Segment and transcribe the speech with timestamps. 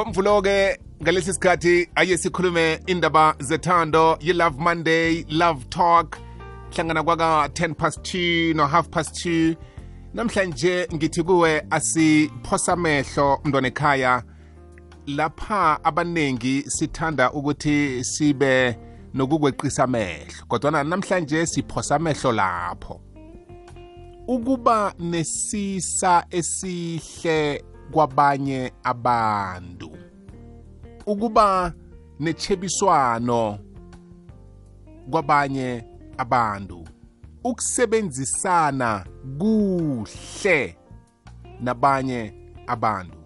[0.00, 6.18] ngomvulo-ke ngalesi sikhathi aye sikhulume indaba zethando yi-love monday love talk.
[6.70, 9.56] Hlangana kwaka 10 past 2 no half past 2
[10.14, 14.22] namhlanje ngithi kuwe asiphosa amehlo mntwana ekhaya.
[15.06, 18.76] Lapha abaningi sithanda ukuthi sibe
[19.14, 23.00] nokukweqisa amehlo kodwana namhlanje siphosa amehlo lapho.
[24.28, 29.90] Ukuba nesisa esihle kwabanye abantu.
[31.06, 31.72] Ukuba
[32.20, 33.58] nechebiswano
[35.10, 35.84] kwabanye
[36.18, 36.86] abantu
[37.44, 39.06] ukusebenzisana
[39.38, 40.76] kuhle
[41.60, 42.34] nabanye
[42.66, 43.16] abantu.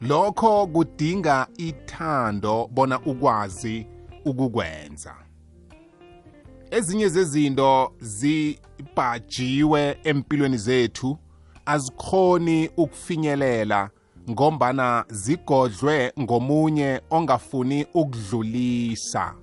[0.00, 3.86] Lokho kudinga ithando bona ukwazi
[4.24, 5.14] ukukwenza.
[6.70, 11.18] Ezinye zezinto zibhajiwe empilweni zethu.
[11.68, 13.90] Azikhoni ukufinyelela
[14.30, 19.34] ngombana zigodlwe ngomunye ongafuni ukudlulisa.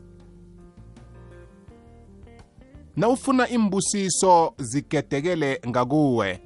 [2.95, 6.41] Nawufuna imbusiso zigedekele ngakuwe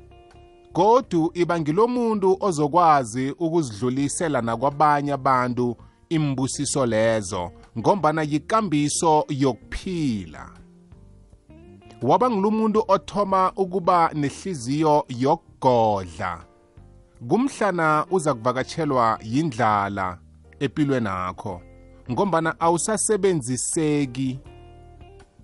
[0.74, 5.76] godu iba ngilomuntu ozokwazi ukuzidlulisela nakwabanye abantu
[6.10, 10.50] imbusiso lezo ngombana yikambiso yokuphila.
[12.02, 15.06] Waba ngilumuntu othoma ukuba nehliziyo
[15.60, 16.44] yokugodla
[17.30, 20.18] kumhlana uza kuvakatshelwa yindlala
[20.60, 21.62] empilweni akho
[22.12, 24.40] ngombana awusasebenziseki.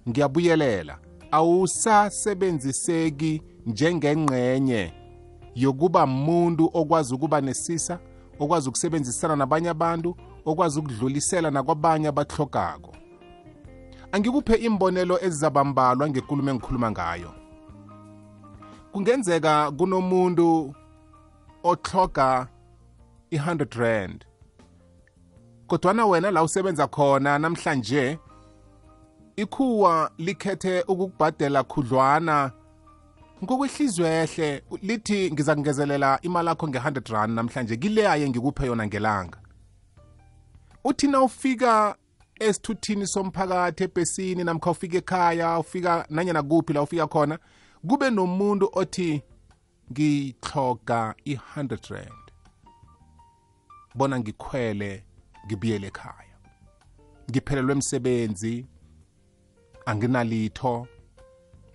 [0.10, 0.98] Ngiyabuyelela
[1.32, 4.94] awusasebenziseki njengengqenye
[5.56, 8.00] yokuba muntu okwazi ukuba nesisa
[8.40, 12.96] okwazi ukusebenzisana nabanye abantu okwazi ukudlulisela nakwabanye abahlogako
[14.12, 17.45] angikuphe imbonelo ezizabambalwa ngekulumo engikhuluma ngayo.
[18.96, 20.76] Kungenzeka kunomuntu
[21.64, 22.48] othloga
[23.30, 24.26] i-100 rand.
[25.68, 28.20] Kodwana wena la usebenza khona namhlanje
[29.36, 32.52] ikhuwa likhethe ukukubhadela khudlwana
[33.44, 39.38] ngokwehlizwehle lithi ngiza kungezelela imali yakho nge-100 rand namhlanje kileyaye ngikuphe yona ngelanga.
[40.84, 41.96] Uthi na ufika
[42.40, 47.40] esithuthini somphakathi ebhesini namkha ufika ekhaya ufika nanyana kuphi la ufika khona
[47.88, 49.22] kube nomuntu othi
[49.92, 52.26] ngitloga i-100 rand
[53.96, 55.06] bona ngikhwele
[55.46, 56.36] ngibuyele ekhaya.
[57.30, 58.66] Ngiphelelwe emsebenzi
[59.86, 60.88] anginalitho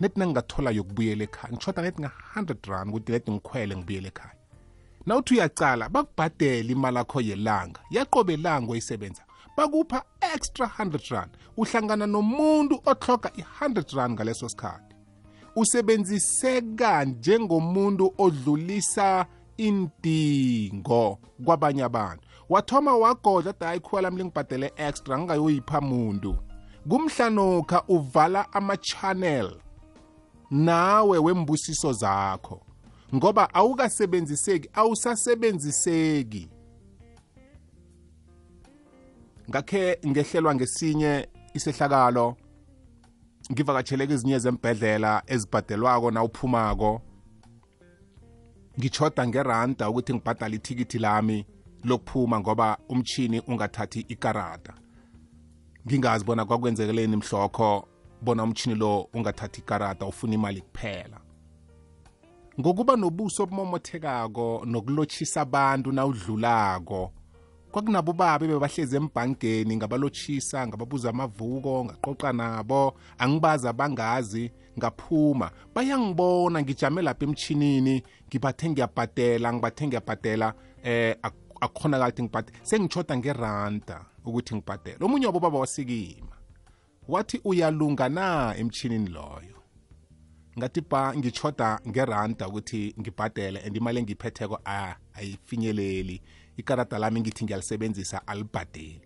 [0.01, 4.39] nethi nangingathola yokubuyela ekhaya ngishoda nethi nga-100 rand ukuthi nethi ngikhwele ngibuyele ekhaya.
[5.07, 9.23] Nawuthi uyacala bakubhadela imali akho yelanga yaqobe elanga oyisebenza
[9.57, 10.05] bakupha
[10.35, 14.90] extra 100 rand uhlangana nomuntu otloga i-100 rand ngaleso sikhathi.
[15.57, 22.23] Usebenziseka njengomuntu odlulisa indingo kwabanye abantu.
[22.49, 26.37] Wathoma wagodla da ikhuwa lami lingibhadele extra ngingayoyipha muntu.
[26.89, 29.57] Kumhlanokha uvala ama-channel
[30.51, 32.61] nawe wembusiso zakho
[33.15, 36.49] ngoba awukasebenziseki awusasebenziseki.
[39.51, 42.37] Ngakhe ngehlelwa ngesinye isehlakalo.
[43.53, 47.03] Ngivakatsheleke ezinye zembhedlela ezibhadelwako nawuphumako.
[48.79, 51.47] Ngichoda ngeranda ukuthi ngibhadale ithikithi lami
[51.85, 54.75] lokuphuma ngoba umchini ungathathi ikarada.
[55.87, 57.89] Ngingazi bona kwakwenzekeleni mhlokho
[58.23, 61.21] bona umchini lo ungathathi ikarada ufuna imali kuphela.
[62.61, 67.13] Ngokuba nobuso obumomothekako nokulotshisa abantu nawudlulako
[67.71, 75.51] kwakunabo babe bebahlezi embhankeni ngabalotshisa ngababuza amavuko ngaqoqa nabo angibazi abangazi ngaphuma.
[75.75, 81.17] Bayangibona ngijame lapha emchinini ngibathe ngiyabhadela ngibathe ngiyabhadela eh
[81.61, 85.05] akukhonakala ukuthi ngibhadele sengichoda ngeranda ukuthi ngibhadele.
[85.05, 86.37] Omunye wabo baba wasikima
[87.09, 89.63] wathi uyalunga na emchinini loyo?
[90.59, 94.59] Ngathi ba ngichoda ngeranda ukuthi ngibhadele and imali engiyiphetheko
[95.15, 96.21] ayifinyeleli.
[96.61, 99.01] Ikarada lami ngithi ngiyalisebenzisa alibhadeli.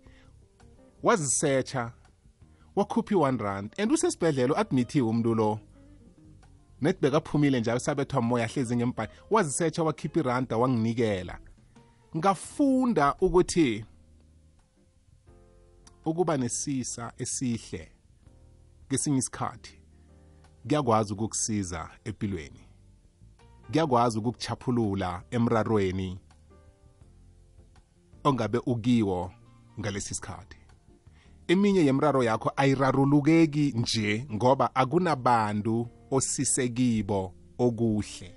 [1.02, 1.92] Wazisetsha
[2.76, 3.74] wakhupha i-1 rand.
[3.78, 5.60] And usesibhedlela u-admithiwe umuntu lo
[6.80, 11.38] nethi bekaphumile njalo sabethwa moya ahlezi ngempani wazisetsha wakhipha iranda wanginikela.
[12.16, 13.84] Ngafunda ukuthi
[16.04, 17.92] ukuba nesisa esihle
[18.88, 19.80] kesinye isikhathi
[20.66, 22.68] kuyakwazi ukukusiza empilweni.
[23.70, 26.18] Kuyakwazi ukukuchaphulula emrarweni.
[28.24, 29.32] Ongabe ukiwo
[29.80, 30.56] ngalesi sikhathi.
[31.48, 38.34] Eminye yemraro yakho ayirarulukeki nje ngoba akunabantu osisekibo okuhle.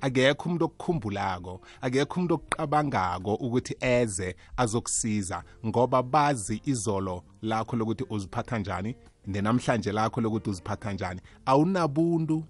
[0.00, 8.58] Akekho umuntu okukhumbulako akekho umuntu okuqabangako ukuthi eze azokusiza ngoba bazi izolo lakho lokuthi uziphatha
[8.58, 11.20] njani nenamhlanje lakho lokuthi uziphatha njani.
[11.46, 12.44] Awunabuntu.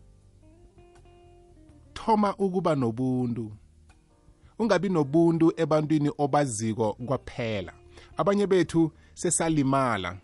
[1.94, 3.53] Thoma ukuba nobuntu.
[4.58, 7.73] Ungabi nobuntu ebantwini obaziko kwaphela.
[8.17, 10.17] Abanye bethu sesalimala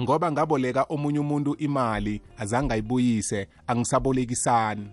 [0.00, 4.88] ngoba ngaboleka omunye umuntu imali azange ayibuyise angisabolekisani.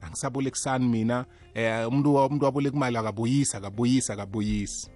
[0.00, 1.24] Angisabolekisani mina
[1.54, 4.90] eh umuntu umuntu waboleka imali akabuyisa akabuyisa akabuyisi.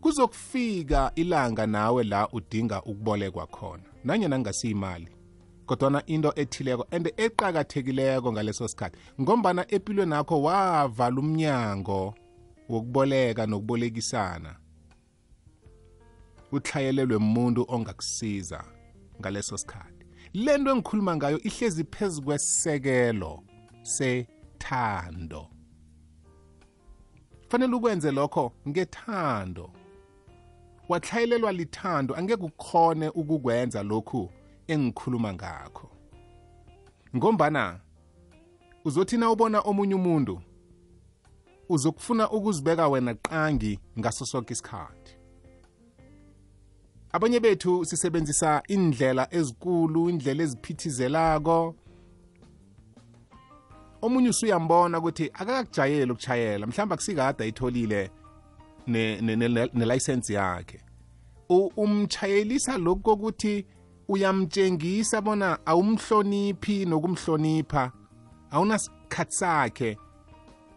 [0.00, 5.15] Kuzokufika ilanga nawe la udinga ukubolekwa khona nanyena ngingasiyimali
[5.66, 12.14] kodwana into ethileko and eqakathekileko ngaleso sikhathi ngombana empilweni nakho wavala umnyango
[12.68, 14.56] wokuboleka nokubolekisana.
[16.52, 18.64] Uthlayelelwe umuntu ongakusiza
[19.20, 20.06] ngaleso sikhathi.
[20.34, 23.42] Le nto engikhuluma ngayo ihlezi phezu kwesisekelo
[23.82, 25.48] sethando.
[27.48, 29.70] Fanele ukwenze lokho ngethando.
[30.88, 34.30] Wathlayelelwa lithando angeke ukhone ukukwenza lokhu
[34.68, 35.90] engikhuluma ngakho.
[37.16, 37.80] Ngombana
[38.84, 40.40] uzothi na ubona omunye umuntu
[41.68, 45.16] uzokufuna ukuzibeka wena qangi ngaso sonke isikhathi.
[47.12, 51.74] Abanye bethu sisebenzisa indlela ezikulu indlela eziphithizelako.
[54.02, 58.10] Omunye usuyambona ukuthi akakujayeli ukuchayela mhlawumbe akusikade ayitholile
[58.86, 60.80] nelicense yakhe.
[61.76, 63.66] Umchayelisa lokhu kokuthi
[64.08, 67.92] uyamtshengisa bona awumhloniphi nokumhlonipha.
[68.50, 69.98] Awunasikhathi sakhe.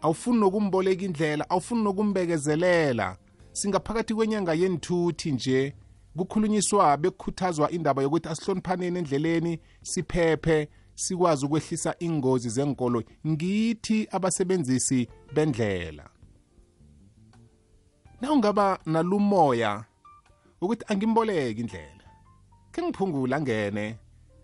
[0.02, 3.16] Awufuni nokumboleka indlela awufuni nokumbekezelela.
[3.52, 5.74] Singaphakathi kwenyanga yenithuthi nje
[6.16, 13.02] kukhulunyiswa bekukhuthazwa indaba yokuthi asihloniphaneni endleleni siphephe sikwazi ukwehlisa ingozi zenkolo.
[13.26, 16.10] Ngithi abasebenzisi bendlela.
[18.20, 19.84] Na ungaba nalumoya
[20.60, 21.99] ukuthi angimboleki indlela.
[22.72, 23.96] Ke ngiphungula angene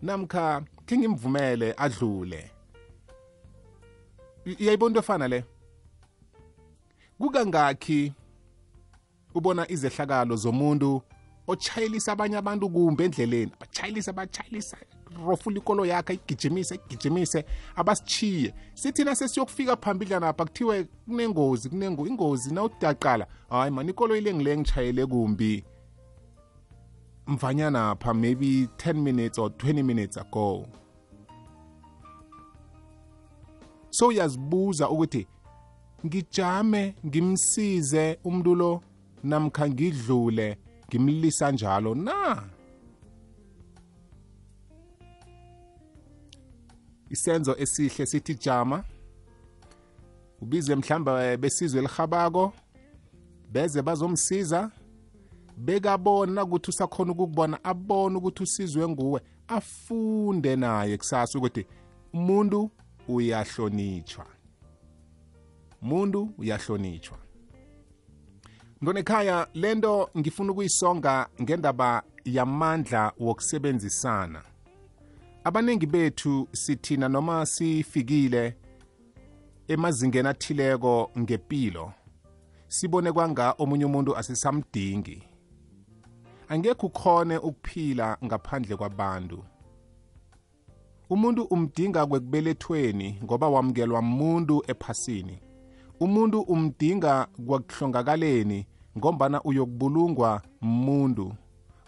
[0.02, 2.50] namkha ke ngimvumele adlule
[4.46, 5.44] iyayibona into efana le?
[7.19, 8.12] Kukangakhi
[9.34, 11.02] ubona izehlakalo zomuntu
[11.46, 13.52] ochayelisa abanye abantu kumbe endleleni?
[13.61, 14.76] Bachayelisa bachayelisa
[15.26, 17.44] rofula ikolo yakhe igijimise igijimise
[17.76, 24.34] abasichiye sithina sesiyokufika phambidla napha kuthiwe kunengozi kunengo ingozi na udaqala hayi mani ikolo ile
[24.34, 25.64] ngile ngishayele kumbi.
[27.26, 30.67] Mvanyana pha maybe 10 minutes or 20 minutes ago.
[33.90, 35.26] So uyazibuza ukuthi
[36.06, 38.82] ngijame ngimsize umuntu lo
[39.25, 40.58] namkha ngidlule
[40.88, 42.43] ngimlisa njalo na?
[47.11, 48.84] Isenzo esihle sithi jama.
[50.40, 52.52] Ubize mhlamba besizwe elihabako
[53.52, 54.70] beze bazomsiza.
[55.56, 61.66] Bekabona ukuthi usakhona ukukubona abone ukuthi usizwe nguwe afunde naye kusasa ukuthi
[62.12, 62.70] umuntu
[63.08, 64.26] uyahlonitshwa.
[65.82, 67.18] Umuntu uyahlonitshwa.
[68.80, 74.42] Mntwana ekhaya lento ngifuna ukuyisonga ngendaba yamandla wokusebenzisana.
[75.44, 78.56] Abaningi bethu sithina noma sifikile
[79.68, 81.92] emazingeni athileko ngempilo
[82.68, 85.22] sibone kwanga omunye umuntu asisamdingi.
[86.48, 89.44] Angekho ukhone ukuphila ngaphandle kwabantu.
[91.10, 95.38] Umuntu umdinga kwekubelethweni ngoba wamukelwa muntu ephasini.
[96.00, 98.66] Umuntu umdinga kwakuhlongakaleni
[98.98, 101.34] ngombana uyokubulungwa muntu.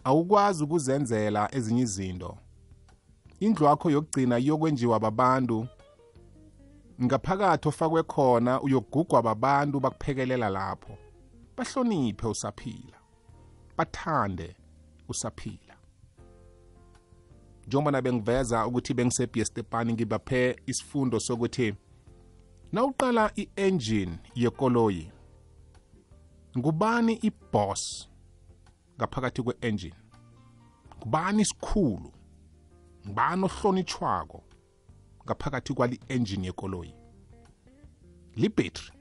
[0.05, 2.37] Awukwazi ukuzenzela ezinye izinto.
[3.41, 5.67] Indlu yakho yokugcina iyokwenjiwa babantu.
[7.03, 10.93] Ngaphakathi ofakwe khona uyogugwa babantu bakuphekelela lapho.
[11.57, 12.98] Bahloniphe usaphila
[13.79, 14.57] bathande
[15.09, 15.77] usaphila.
[17.67, 21.75] Njengoba bengiveza ukuthi bengisebhiestepani ngibaphe isifundo sokuthi
[22.73, 25.13] nawuqala i-engine yekoloyi
[26.59, 28.09] ngubani iboss
[28.97, 29.97] ngaphakathi kwe-engine?
[30.99, 32.13] Ngubani isikhulu?
[33.07, 34.45] Ngubani ohlonitshwako
[35.25, 36.95] ngaphakathi kwali engine yekoloyi?
[38.37, 38.93] Libhetri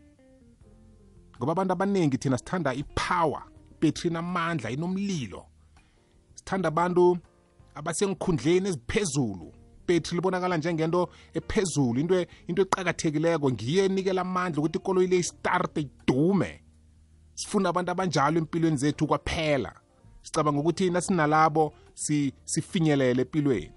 [1.37, 3.43] ngoba abantu abaningi thina sithanda ipower.
[3.77, 5.45] Ibhetri namandla inomlilo.
[6.35, 7.17] Sithanda abantu
[7.75, 9.53] abasenkhundleni eziphezulu.
[9.83, 13.51] Ibhetri libonakala njengento ephezulu into into eqakathekileko.
[13.51, 16.61] Ngiyo enikela amandla ukuthi ikoloyi le istarte idume.
[17.35, 19.73] Sifuna abantu abanjalo empilweni zethu kwaphela.
[20.21, 23.71] Sicabanga ukuthi nasinalabo si, sifinyelele empilweni.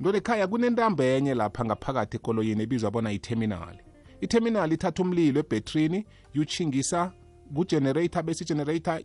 [0.00, 3.76] Ntole ekhaya kunentambo enye lapha ngaphakathi ekoloyini ebizwa bona iterminal
[4.20, 7.12] iterminal ithatha umlilo ebhetrini yuchingisa
[7.54, 9.00] kugenerator bese igenerator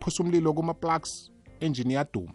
[0.00, 1.30] phusa umlilo kuma-plugs
[1.60, 2.34] engine iyaduma.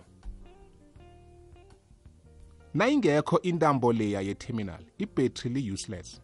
[2.73, 6.21] Nayingekho intambo leya yeterminal ibhetri li-useless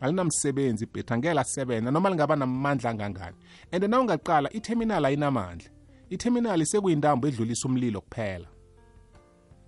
[0.00, 3.36] alinamsebenzi ibhetri angeke lasebenza noma lingaba namandla angangani
[3.72, 5.70] and na ungaqala iterminal ayinamandla.
[6.10, 8.46] Iterminal sekuyintambo edlulisa umlilo kuphela.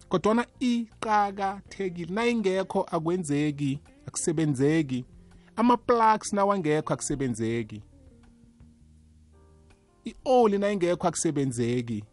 [0.09, 5.05] Kodwana iqakathekile nayingekho akwenzeki akusebenzeki.
[5.57, 7.83] Ama-plugs nawangekho akusebenzeki.
[10.09, 12.05] I-oli nayingekho akusebenzeki.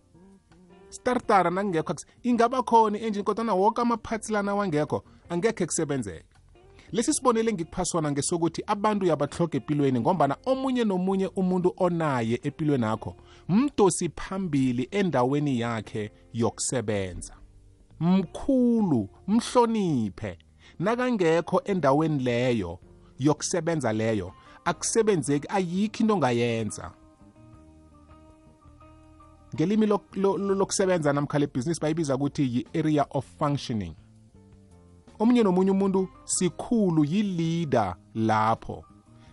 [0.90, 6.26] Startara nakungekho ingaba khona i-engine kodwana woke ama-parts lana wangekho angekhe kusebenzeke.
[6.92, 13.16] Lesi sibonele ngikuphasona ngesokuthi abantu uyabahloga empilweni ngombana omunye nomunye umuntu onaye empilweni akho
[13.50, 17.34] mdosi phambili endaweni yakhe yokusebenza.
[18.00, 20.38] Mkhulu mhloniphe
[20.80, 22.80] nakangekho endaweni leyo
[23.20, 24.34] yokusebenza leyo
[24.66, 26.92] akusebenzeki ayikho into ongayenza.
[29.56, 33.96] Ngelimi lokusebenza namkha lebhizinisi bayibiza ukuthi yi-area of functioning.
[35.20, 38.84] Omunye nomunye umuntu sikhulu yi-leader lapho.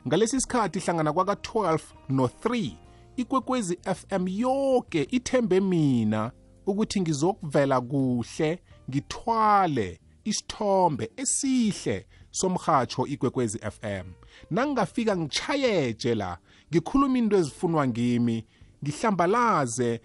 [0.06, 2.70] Ngalesi sikhathi hlangana kwaka-12 no-3
[3.16, 6.32] ikwekwezi FM yonke ithembe mina
[6.66, 8.58] ukuthi ngizokuvela kuhle
[8.90, 14.06] ngithwale isithombe esihle somhatsho ikwekwezi FM
[14.50, 16.38] nangingafika ngichayeje la
[16.70, 18.44] ngikhuluma into ezifunwa ngimi
[18.84, 20.00] ngihlambalaze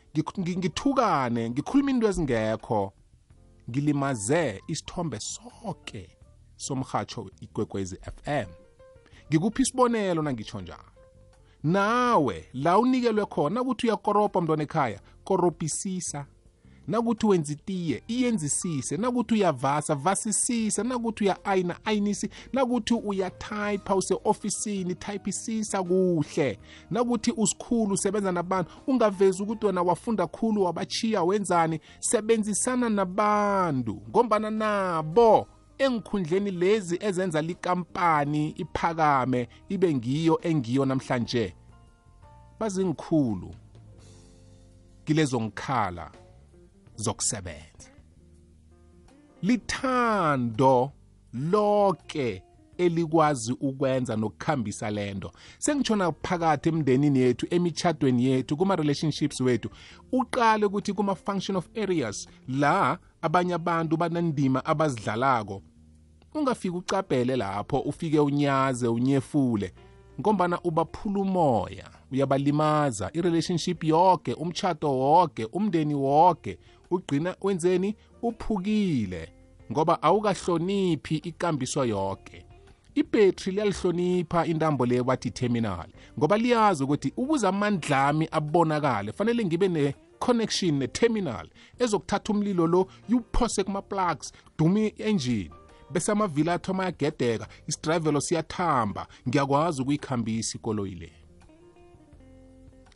[0.58, 2.94] ngithukane ngikhuluma into ezingekho
[3.70, 6.18] ngilimaze isithombe sonke
[6.56, 8.50] somhatsho ikwekwezi FM
[9.30, 10.92] ngikuphi isibonelo nangitsho njalo?
[11.64, 16.26] Nawe la unikelwe khona ukuthi uyakorobha mntwana ekhaya koropisisa.
[16.88, 26.60] Nakuthi wenza itiye iyenzisise nakuthi uyavasa vasisisa nakuthi uya-ayina ayinisi nakuthi uyathayipha use-ofisini thayiphisisa kuhle.
[26.92, 31.80] Nakuthi usikhulu usebenza nabantu ungavezi ukuthi wena wafunda khulu wabachiya wenzani?
[32.00, 41.56] Sebenzisana nabantu ngombana nabo engikhundleni lezi ezenza likampani iphakame ibe ngiyo engiyo namhlanje.
[42.60, 43.56] Bazingikhulu
[45.06, 46.12] kilezo ngikhala
[46.98, 47.90] zokusebenza.
[49.42, 50.92] Lithando
[51.34, 52.44] lonke
[52.78, 59.70] elikwazi ukwenza nokukhambisa lento sengitshona phakathi emndenini yethu emichadweni yethu kuma-relationships wethu.
[60.12, 65.62] Uqale ukuthi kuma-function of areas la abanye abantu banendima abazidlalako.
[66.34, 69.74] Ungafiki ucabhele lapho ufike unyaze unyefule
[70.20, 73.12] ngombana ubaphula umoya uyabalimaza.
[73.14, 76.58] I-relationship yonke umchato wonke umndeni wonke
[76.92, 77.96] ugcina wenzeni?
[78.22, 79.34] Uphukile
[79.72, 82.46] ngoba awukahloniphi ikambiso yonke
[82.96, 85.88] ibhetri liyalihlonipha intambo le wathi terminal
[86.20, 94.32] ngoba liyazi ukuthi ukuze amandlami abonakale fanele ngibe ne-connection ne-terminal ezokuthatha umlilo lo yuphose kuma-plugs
[94.58, 95.52] dumi i-engine.
[95.92, 99.08] Bese amavili athoma yagedeka isidrayivelo siyathamba.
[99.28, 101.12] Ngiyakwazi ukuyikhambisa ikoloyi le.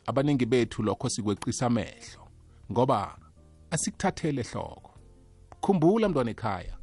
[0.06, 2.28] Abaningi bethu lokho sikweqisa amehlo
[2.72, 3.18] ngoba
[3.72, 4.90] asikuthathele ehloko
[5.62, 6.74] khumbula mntwana ekhaya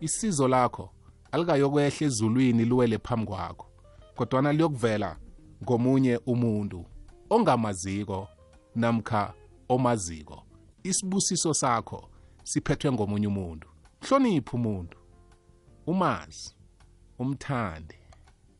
[0.00, 0.86] isizo lakho
[1.32, 3.66] alikayokwehla ezulwini luwele phambi kwakho
[4.16, 5.10] kodwana liyokuvela
[5.62, 6.80] ngomunye umuntu
[7.30, 8.28] ongamaziko
[8.74, 9.34] namkha
[9.68, 10.42] omaziko.
[10.82, 12.10] Isibusiso sakho
[12.44, 13.68] siphethwe ngomunye umuntu.
[14.00, 14.98] Hlonipha umuntu
[15.86, 16.54] umazi
[17.18, 17.98] umthande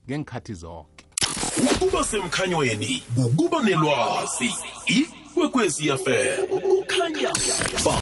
[0.07, 1.05] ngengikhathi zonke
[1.73, 4.51] ukuba semkhanyweni ukuba nelwazi
[4.87, 6.43] ikwekwezi yafela
[7.09, 7.89] 哎呀呀呀